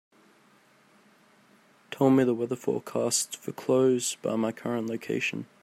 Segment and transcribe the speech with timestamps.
[1.91, 5.45] Tell me the weather forecast for close by my current location